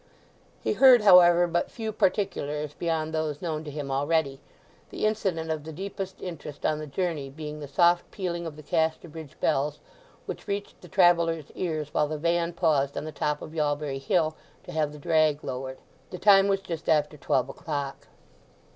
[0.63, 4.41] He heard, however, but few particulars beyond those known to him already,
[4.89, 8.63] the incident of the deepest interest on the journey being the soft pealing of the
[8.63, 9.79] Casterbridge bells,
[10.25, 14.35] which reached the travellers' ears while the van paused on the top of Yalbury Hill
[14.63, 15.77] to have the drag lowered.
[16.09, 18.07] The time was just after twelve o'clock.